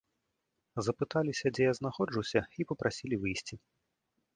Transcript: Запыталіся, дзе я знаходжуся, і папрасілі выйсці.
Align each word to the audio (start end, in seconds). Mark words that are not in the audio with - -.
Запыталіся, 0.87 1.47
дзе 1.57 1.63
я 1.69 1.73
знаходжуся, 1.83 2.39
і 2.61 2.71
папрасілі 2.73 3.15
выйсці. 3.25 3.55